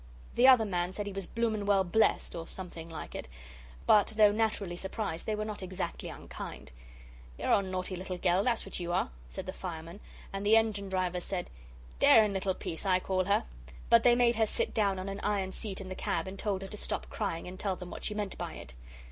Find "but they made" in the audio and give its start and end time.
13.91-14.37